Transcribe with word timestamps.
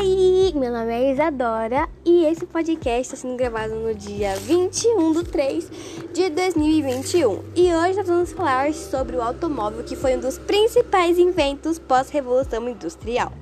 Oi, 0.00 0.52
meu 0.54 0.70
nome 0.70 0.92
é 0.92 1.12
Isadora 1.12 1.88
e 2.04 2.24
esse 2.24 2.46
podcast 2.46 3.00
está 3.00 3.16
sendo 3.16 3.36
gravado 3.36 3.74
no 3.74 3.92
dia 3.92 4.36
21 4.36 5.12
de 5.12 5.24
3 5.24 5.70
de 6.14 6.30
2021. 6.30 7.42
E 7.56 7.74
hoje 7.74 7.96
nós 7.96 8.06
vamos 8.06 8.32
falar 8.32 8.72
sobre 8.72 9.16
o 9.16 9.20
automóvel, 9.20 9.82
que 9.82 9.96
foi 9.96 10.16
um 10.16 10.20
dos 10.20 10.38
principais 10.38 11.18
inventos 11.18 11.80
pós-revolução 11.80 12.68
industrial. 12.68 13.32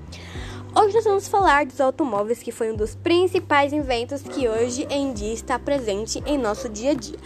Hoje 0.79 0.95
nós 0.95 1.05
vamos 1.05 1.27
falar 1.27 1.65
dos 1.65 1.81
automóveis, 1.81 2.43
que 2.43 2.53
foi 2.53 2.71
um 2.71 2.77
dos 2.77 2.95
principais 2.95 3.73
inventos 3.73 4.21
que 4.21 4.47
hoje 4.47 4.87
em 4.91 5.11
dia 5.15 5.33
está 5.33 5.59
presente 5.59 6.23
em 6.27 6.37
nosso 6.37 6.69
dia 6.69 6.91
a 6.91 6.95
dia. 6.95 7.17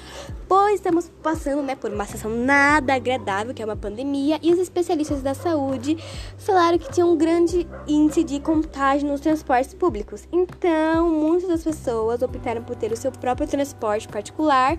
Pois 0.46 0.76
estamos 0.76 1.10
passando 1.20 1.60
né, 1.60 1.74
por 1.74 1.92
uma 1.92 2.04
situação 2.04 2.30
nada 2.30 2.94
agradável, 2.94 3.52
que 3.52 3.60
é 3.60 3.64
uma 3.64 3.74
pandemia, 3.74 4.38
e 4.40 4.52
os 4.52 4.58
especialistas 4.60 5.20
da 5.20 5.34
saúde 5.34 5.96
falaram 6.38 6.78
que 6.78 6.92
tinha 6.92 7.04
um 7.04 7.16
grande 7.16 7.66
índice 7.88 8.22
de 8.22 8.38
contágio 8.38 9.08
nos 9.08 9.20
transportes 9.20 9.74
públicos. 9.74 10.28
Então, 10.30 11.10
muitas 11.10 11.48
das 11.48 11.64
pessoas 11.64 12.22
optaram 12.22 12.62
por 12.62 12.76
ter 12.76 12.92
o 12.92 12.96
seu 12.96 13.10
próprio 13.10 13.48
transporte 13.48 14.06
particular 14.06 14.78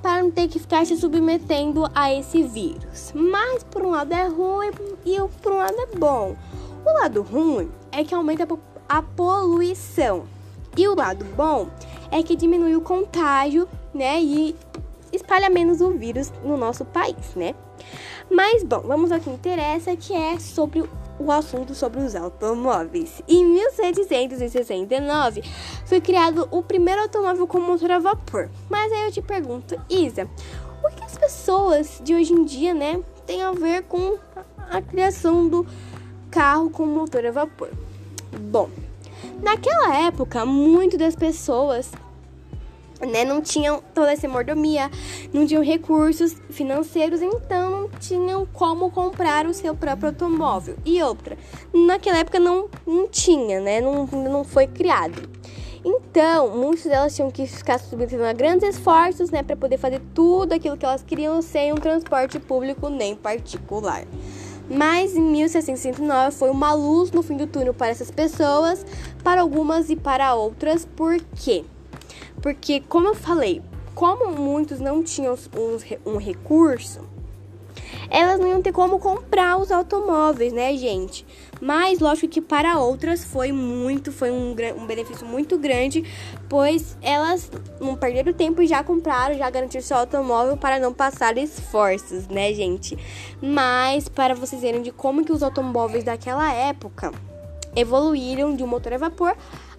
para 0.00 0.22
não 0.22 0.30
ter 0.30 0.46
que 0.46 0.60
ficar 0.60 0.86
se 0.86 0.96
submetendo 0.96 1.90
a 1.92 2.14
esse 2.14 2.44
vírus. 2.44 3.12
Mas 3.12 3.64
por 3.64 3.84
um 3.84 3.90
lado 3.90 4.14
é 4.14 4.28
ruim 4.28 4.70
e 5.04 5.16
por 5.42 5.50
um 5.50 5.56
lado 5.56 5.74
é 5.80 5.96
bom. 5.96 6.36
O 6.86 6.92
lado 7.00 7.22
ruim 7.22 7.68
é 7.94 8.04
que 8.04 8.14
aumenta 8.14 8.46
a 8.88 9.02
poluição. 9.02 10.24
E 10.76 10.88
o 10.88 10.94
lado 10.94 11.24
bom 11.36 11.68
é 12.10 12.22
que 12.22 12.36
diminui 12.36 12.74
o 12.74 12.80
contágio, 12.80 13.68
né? 13.92 14.20
E 14.20 14.56
espalha 15.12 15.48
menos 15.48 15.80
o 15.80 15.90
vírus 15.90 16.32
no 16.42 16.56
nosso 16.56 16.84
país, 16.84 17.34
né? 17.36 17.54
Mas 18.30 18.64
bom, 18.64 18.80
vamos 18.80 19.12
ao 19.12 19.20
que 19.20 19.30
interessa, 19.30 19.94
que 19.96 20.12
é 20.12 20.38
sobre 20.38 20.84
o 21.18 21.30
assunto 21.30 21.74
sobre 21.74 22.00
os 22.00 22.16
automóveis. 22.16 23.22
Em 23.28 23.44
1769 23.44 25.42
foi 25.86 26.00
criado 26.00 26.48
o 26.50 26.62
primeiro 26.62 27.02
automóvel 27.02 27.46
com 27.46 27.60
motor 27.60 27.92
a 27.92 27.98
vapor. 27.98 28.50
Mas 28.68 28.90
aí 28.92 29.04
eu 29.04 29.12
te 29.12 29.22
pergunto, 29.22 29.80
Isa, 29.88 30.28
o 30.82 30.88
que 30.94 31.04
as 31.04 31.16
pessoas 31.16 32.00
de 32.02 32.14
hoje 32.14 32.32
em 32.32 32.44
dia, 32.44 32.74
né, 32.74 33.00
tem 33.26 33.42
a 33.42 33.52
ver 33.52 33.84
com 33.84 34.18
a 34.70 34.82
criação 34.82 35.48
do 35.48 35.64
carro 36.34 36.68
com 36.68 36.84
motor 36.84 37.24
a 37.24 37.30
vapor. 37.30 37.70
Bom, 38.50 38.68
naquela 39.40 39.96
época, 40.04 40.44
muitas 40.44 40.98
das 40.98 41.14
pessoas 41.14 41.92
né, 43.00 43.24
não 43.24 43.40
tinham 43.40 43.80
toda 43.94 44.12
essa 44.12 44.26
mordomia, 44.26 44.90
não 45.32 45.46
tinham 45.46 45.62
recursos 45.62 46.34
financeiros, 46.50 47.22
então 47.22 47.70
não 47.70 47.88
tinham 48.00 48.44
como 48.52 48.90
comprar 48.90 49.46
o 49.46 49.54
seu 49.54 49.76
próprio 49.76 50.08
automóvel. 50.08 50.74
E 50.84 51.00
outra, 51.00 51.38
naquela 51.72 52.18
época 52.18 52.40
não, 52.40 52.68
não 52.84 53.06
tinha, 53.06 53.60
né, 53.60 53.80
não, 53.80 54.04
não 54.04 54.42
foi 54.42 54.66
criado. 54.66 55.30
Então, 55.84 56.48
muitas 56.48 56.84
delas 56.84 57.14
tinham 57.14 57.30
que 57.30 57.46
ficar 57.46 57.78
submetendo 57.78 58.24
a 58.24 58.32
grandes 58.32 58.70
esforços, 58.70 59.30
né, 59.30 59.44
para 59.44 59.54
poder 59.54 59.78
fazer 59.78 60.00
tudo 60.12 60.52
aquilo 60.54 60.76
que 60.76 60.84
elas 60.84 61.04
queriam 61.04 61.40
sem 61.40 61.72
um 61.72 61.76
transporte 61.76 62.40
público 62.40 62.88
nem 62.88 63.14
particular. 63.14 64.04
Mas 64.68 65.14
em 65.14 65.20
1769 65.20 66.36
foi 66.36 66.50
uma 66.50 66.72
luz 66.72 67.10
no 67.10 67.22
fim 67.22 67.36
do 67.36 67.46
túnel 67.46 67.74
para 67.74 67.88
essas 67.88 68.10
pessoas, 68.10 68.84
para 69.22 69.42
algumas 69.42 69.90
e 69.90 69.96
para 69.96 70.34
outras. 70.34 70.84
Por 70.84 71.20
quê? 71.36 71.64
Porque, 72.40 72.80
como 72.80 73.08
eu 73.08 73.14
falei, 73.14 73.62
como 73.94 74.30
muitos 74.30 74.80
não 74.80 75.02
tinham 75.02 75.34
um, 75.56 76.12
um 76.12 76.16
recurso, 76.16 77.00
elas 78.14 78.38
não 78.38 78.46
iam 78.46 78.62
ter 78.62 78.70
como 78.70 79.00
comprar 79.00 79.56
os 79.56 79.72
automóveis, 79.72 80.52
né, 80.52 80.76
gente? 80.76 81.26
Mas 81.60 81.98
lógico 81.98 82.28
que 82.28 82.40
para 82.40 82.78
outras 82.78 83.24
foi 83.24 83.50
muito, 83.50 84.12
foi 84.12 84.30
um, 84.30 84.54
um 84.76 84.86
benefício 84.86 85.26
muito 85.26 85.58
grande, 85.58 86.04
pois 86.48 86.96
elas 87.02 87.50
não 87.80 87.96
perderam 87.96 88.32
tempo 88.32 88.62
e 88.62 88.68
já 88.68 88.84
compraram, 88.84 89.36
já 89.36 89.50
garantiram 89.50 89.82
seu 89.82 89.96
automóvel 89.96 90.56
para 90.56 90.78
não 90.78 90.92
passar 90.92 91.36
esforços, 91.36 92.28
né, 92.28 92.54
gente? 92.54 92.96
Mas 93.42 94.08
para 94.08 94.32
vocês 94.32 94.62
verem 94.62 94.80
de 94.80 94.92
como 94.92 95.24
que 95.24 95.32
os 95.32 95.42
automóveis 95.42 96.04
daquela 96.04 96.52
época 96.52 97.10
evoluíram 97.74 98.54
de 98.54 98.62
um 98.62 98.68
motor 98.68 98.92
a 98.92 98.98
vapor 98.98 99.36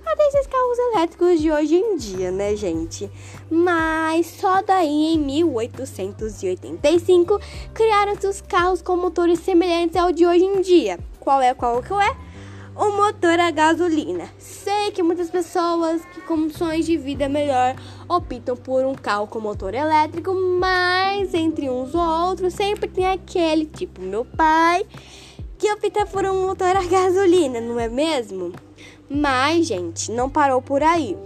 até 0.10 0.28
esses 0.28 0.48
carros 0.48 0.78
elétricos 0.78 1.40
de 1.40 1.52
hoje 1.52 1.76
em 1.76 1.98
dia, 1.98 2.32
né, 2.32 2.56
gente? 2.56 3.10
Mas 3.50 4.28
só 4.28 4.62
daí 4.62 5.16
em 5.16 5.20
1885 5.20 7.40
criaram-se 7.74 8.28
os 8.28 8.42
carros 8.42 8.82
com 8.82 8.96
motores 8.96 9.40
semelhantes 9.40 9.96
ao 9.96 10.12
de 10.12 10.26
hoje 10.26 10.44
em 10.44 10.62
dia. 10.62 11.00
Qual 11.20 11.42
é 11.42 11.54
qual 11.54 11.82
que 11.82 11.94
é? 11.94 12.16
O 12.76 12.92
motor 12.92 13.40
a 13.40 13.52
gasolina. 13.52 14.30
Sei 14.38 14.92
que 14.92 15.02
muitas 15.02 15.30
pessoas 15.30 16.02
que 16.06 16.20
sonhos 16.50 16.86
de 16.86 16.98
vida 16.98 17.30
melhor 17.30 17.76
optam 18.08 18.58
por 18.58 18.86
um 18.86 18.94
carro 18.94 19.28
com 19.28 19.40
motor 19.40 19.74
elétrico, 19.74 20.34
mas 20.34 21.34
entre 21.34 21.70
uns 21.70 21.96
ou 21.96 22.02
outros 22.02 22.54
sempre 22.54 22.90
tem 22.90 23.08
aquele, 23.08 23.66
tipo 23.66 24.02
meu 24.02 24.26
pai, 24.26 24.86
que 25.58 25.72
opta 25.72 26.06
por 26.06 26.26
um 26.26 26.48
motor 26.48 26.76
a 26.76 26.84
gasolina, 26.84 27.62
não 27.62 27.80
é 27.80 27.88
mesmo? 27.88 28.52
Mas, 29.10 29.68
gente, 29.68 30.12
não 30.12 30.30
parou 30.30 30.62
por 30.62 30.84
aí. 30.84 31.18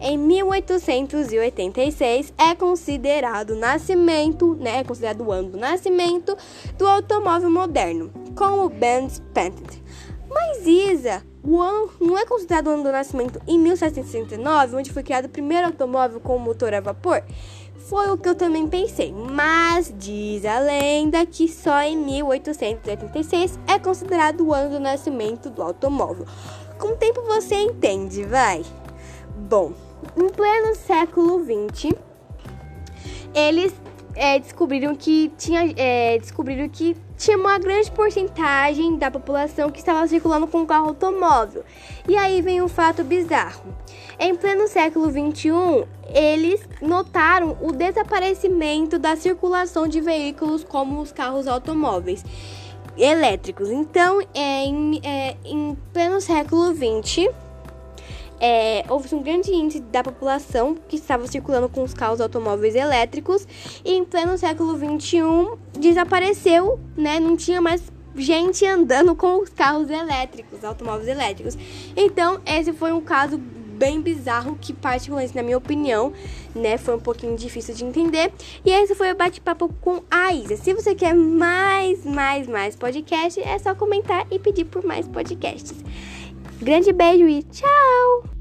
Em 0.00 0.16
1886 0.16 2.32
é 2.38 2.54
considerado 2.54 3.50
o 3.50 3.56
nascimento, 3.56 4.54
né, 4.54 4.78
é 4.78 4.84
considerado 4.84 5.22
o 5.22 5.32
ano 5.32 5.50
do 5.50 5.58
nascimento 5.58 6.36
do 6.78 6.86
automóvel 6.86 7.50
moderno, 7.50 8.12
com 8.36 8.64
o 8.64 8.68
Benz 8.68 9.20
Patent. 9.34 9.82
Mas 10.28 10.66
Isa, 10.66 11.22
o 11.42 11.60
ano 11.60 11.90
não 12.00 12.18
é 12.18 12.26
considerado 12.26 12.66
o 12.66 12.70
ano 12.70 12.82
do 12.82 12.92
nascimento 12.92 13.40
em 13.46 13.58
1769, 13.58 14.76
onde 14.76 14.92
foi 14.92 15.02
criado 15.02 15.26
o 15.26 15.30
primeiro 15.30 15.66
automóvel 15.66 16.20
com 16.20 16.38
motor 16.38 16.74
a 16.74 16.80
vapor? 16.80 17.22
Foi 17.88 18.10
o 18.10 18.18
que 18.18 18.28
eu 18.28 18.34
também 18.34 18.66
pensei, 18.66 19.12
mas 19.12 19.94
diz 19.96 20.44
a 20.44 20.58
lenda 20.58 21.24
que 21.24 21.48
só 21.48 21.82
em 21.82 21.96
1886 21.96 23.60
é 23.68 23.78
considerado 23.78 24.40
o 24.40 24.52
ano 24.52 24.70
do 24.70 24.80
nascimento 24.80 25.48
do 25.48 25.62
automóvel. 25.62 26.26
Com 26.78 26.88
o 26.88 26.96
tempo 26.96 27.22
você 27.22 27.54
entende, 27.54 28.24
vai. 28.24 28.62
Bom, 29.36 29.72
em 30.16 30.28
pleno 30.28 30.74
século 30.74 31.42
XX, 31.42 31.94
eles 33.34 33.74
é, 34.14 34.38
descobriram 34.38 34.94
que 34.94 35.32
tinha 35.36 35.72
é, 35.76 36.18
descobriram 36.18 36.68
que 36.68 36.96
tinha 37.16 37.36
uma 37.38 37.58
grande 37.58 37.90
porcentagem 37.90 38.96
da 38.98 39.10
população 39.10 39.70
que 39.70 39.78
estava 39.78 40.06
circulando 40.06 40.46
com 40.46 40.58
um 40.58 40.66
carro 40.66 40.88
automóvel. 40.88 41.64
E 42.06 42.16
aí 42.16 42.42
vem 42.42 42.60
um 42.60 42.68
fato 42.68 43.02
bizarro. 43.02 43.74
Em 44.18 44.34
pleno 44.34 44.68
século 44.68 45.10
XXI, 45.10 45.86
eles 46.14 46.66
notaram 46.80 47.56
o 47.60 47.72
desaparecimento 47.72 48.98
da 48.98 49.16
circulação 49.16 49.86
de 49.88 50.00
veículos 50.00 50.62
como 50.64 51.00
os 51.00 51.12
carros 51.12 51.46
automóveis 51.46 52.24
elétricos. 52.96 53.70
Então, 53.70 54.20
é, 54.34 54.64
em, 54.64 55.00
é, 55.02 55.36
em 55.44 55.76
pleno 55.92 56.20
século 56.20 56.74
XX, 56.74 57.28
é, 58.40 58.84
houve 58.88 59.14
um 59.14 59.22
grande 59.22 59.50
índice 59.50 59.80
da 59.80 60.02
população 60.02 60.76
que 60.88 60.96
estava 60.96 61.26
circulando 61.26 61.68
com 61.68 61.82
os 61.82 61.94
carros 61.94 62.20
automóveis 62.20 62.74
elétricos 62.74 63.46
e 63.84 63.94
em 63.94 64.04
pleno 64.04 64.36
século 64.36 64.76
XXI 64.76 65.20
desapareceu, 65.78 66.78
né? 66.96 67.18
Não 67.18 67.36
tinha 67.36 67.60
mais 67.60 67.82
gente 68.14 68.66
andando 68.66 69.14
com 69.14 69.42
os 69.42 69.50
carros 69.50 69.90
elétricos, 69.90 70.64
automóveis 70.64 71.08
elétricos. 71.08 71.56
Então, 71.96 72.40
esse 72.46 72.72
foi 72.72 72.92
um 72.92 73.00
caso 73.00 73.40
bem 73.76 74.00
bizarro 74.00 74.56
que, 74.60 74.72
particularmente 74.72 75.36
na 75.36 75.42
minha 75.42 75.58
opinião, 75.58 76.12
né, 76.54 76.78
foi 76.78 76.96
um 76.96 77.00
pouquinho 77.00 77.36
difícil 77.36 77.74
de 77.74 77.84
entender. 77.84 78.32
E 78.64 78.70
esse 78.70 78.94
foi 78.94 79.12
o 79.12 79.16
bate-papo 79.16 79.72
com 79.80 80.02
a 80.10 80.32
Isa. 80.32 80.56
Se 80.56 80.72
você 80.72 80.94
quer 80.94 81.14
mais, 81.14 82.04
mais, 82.04 82.46
mais 82.46 82.74
podcast, 82.74 83.40
é 83.40 83.58
só 83.58 83.74
comentar 83.74 84.26
e 84.30 84.38
pedir 84.38 84.64
por 84.64 84.84
mais 84.84 85.06
podcasts. 85.06 85.76
Grande 86.60 86.92
beijo 86.92 87.28
e 87.28 87.42
tchau! 87.42 88.35